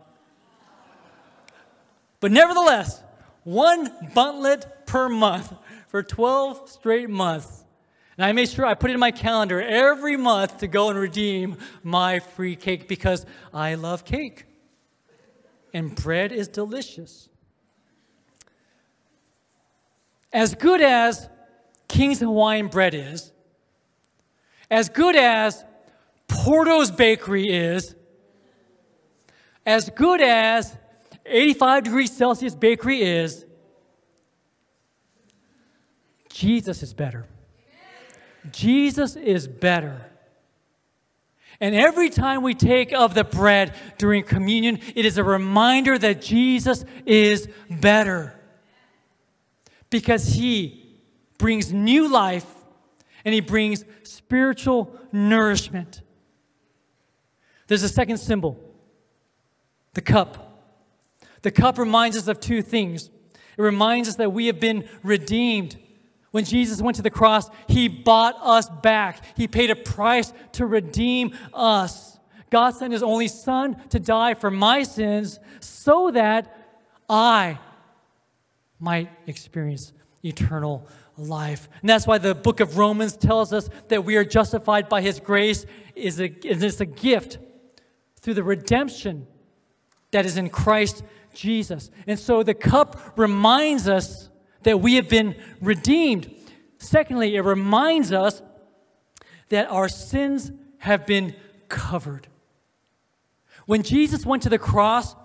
[2.19, 3.01] But nevertheless,
[3.43, 5.53] one Bundtlet per month
[5.87, 7.63] for 12 straight months.
[8.17, 10.97] And I made sure I put it in my calendar every month to go and
[10.97, 14.45] redeem my free cake because I love cake.
[15.73, 17.29] and bread is delicious.
[20.33, 21.29] As good as
[21.87, 23.31] King's Hawaiian bread is,
[24.71, 25.63] as good as
[26.27, 27.95] Porto's Bakery is,
[29.65, 30.75] as good as
[31.25, 33.45] 85 degrees Celsius bakery is,
[36.29, 37.25] Jesus is better.
[38.51, 40.05] Jesus is better.
[41.59, 46.21] And every time we take of the bread during communion, it is a reminder that
[46.21, 48.35] Jesus is better.
[49.89, 50.85] Because he
[51.37, 52.45] brings new life
[53.25, 56.01] and he brings spiritual nourishment.
[57.67, 58.57] There's a second symbol
[59.93, 60.43] the cup.
[61.41, 63.09] The cup reminds us of two things.
[63.57, 65.77] It reminds us that we have been redeemed.
[66.37, 69.23] When Jesus went to the cross, he bought us back.
[69.35, 72.19] He paid a price to redeem us.
[72.51, 76.55] God sent his only son to die for my sins so that
[77.09, 77.57] I
[78.79, 81.69] might experience eternal life.
[81.81, 85.19] And that's why the book of Romans tells us that we are justified by his
[85.19, 85.65] grace
[85.95, 87.39] is a, is a gift
[88.21, 89.25] through the redemption
[90.11, 91.89] that is in Christ Jesus.
[92.05, 94.26] And so the cup reminds us
[94.63, 96.33] that we have been redeemed.
[96.77, 98.41] Secondly, it reminds us
[99.49, 101.35] that our sins have been
[101.69, 102.27] covered.
[103.65, 105.15] When Jesus went to the cross,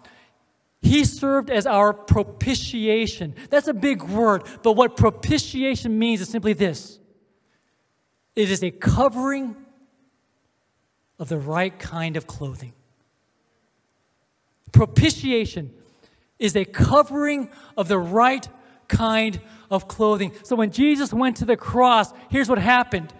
[0.81, 3.35] he served as our propitiation.
[3.51, 6.99] That's a big word, but what propitiation means is simply this
[8.35, 9.57] it is a covering
[11.19, 12.73] of the right kind of clothing.
[14.73, 15.73] Propitiation
[16.39, 18.49] is a covering of the right
[18.93, 19.41] kind
[19.71, 20.33] of clothing.
[20.45, 23.13] So when Jesus went to the cross, here's what happened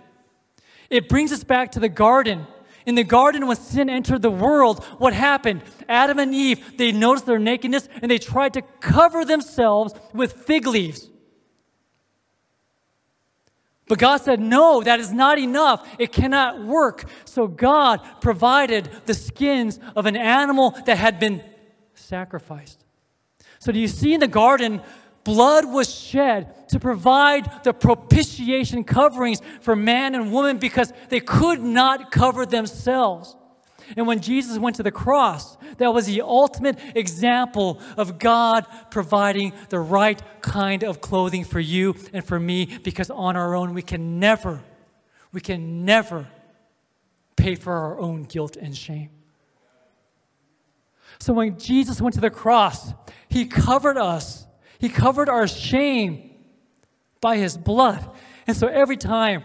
[0.91, 2.47] it brings us back to the garden.
[2.85, 5.63] In the garden, when sin entered the world, what happened?
[5.89, 10.67] Adam and Eve, they noticed their nakedness and they tried to cover themselves with fig
[10.67, 11.09] leaves.
[13.89, 15.89] But God said, No, that is not enough.
[15.99, 17.05] It cannot work.
[17.25, 21.43] So God provided the skins of an animal that had been
[21.95, 22.85] sacrificed.
[23.63, 24.83] So, do you see in the garden,
[25.25, 31.61] blood was shed to provide the propitiation coverings for man and woman because they could
[31.61, 33.37] not cover themselves.
[33.97, 39.53] And when Jesus went to the cross, that was the ultimate example of God providing
[39.69, 43.83] the right kind of clothing for you and for me because on our own we
[43.83, 44.63] can never,
[45.33, 46.29] we can never
[47.37, 49.11] pay for our own guilt and shame.
[51.19, 52.93] So when Jesus went to the cross,
[53.29, 54.47] he covered us,
[54.83, 56.33] he covered our shame
[57.21, 58.05] by his blood.
[58.49, 59.45] And so every time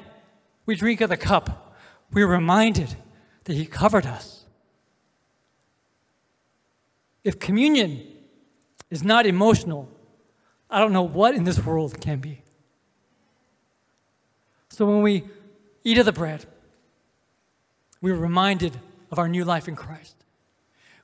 [0.65, 1.77] we drink of the cup,
[2.11, 2.95] we're reminded
[3.43, 4.45] that he covered us.
[7.23, 8.01] If communion
[8.89, 9.87] is not emotional,
[10.71, 12.41] I don't know what in this world can be.
[14.69, 15.23] So when we
[15.83, 16.47] eat of the bread,
[18.01, 18.75] we're reminded
[19.11, 20.16] of our new life in Christ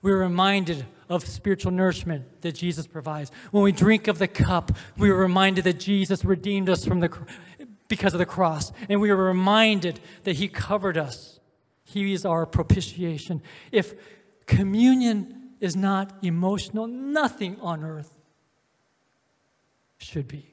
[0.03, 3.31] we're reminded of spiritual nourishment that Jesus provides.
[3.49, 7.09] When we drink of the cup, we are reminded that Jesus redeemed us from the
[7.87, 11.39] because of the cross, and we are reminded that he covered us.
[11.83, 13.41] He is our propitiation.
[13.71, 13.93] If
[14.45, 18.11] communion is not emotional, nothing on earth
[19.97, 20.52] should be.